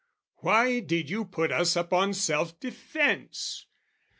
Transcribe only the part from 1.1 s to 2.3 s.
you put us upon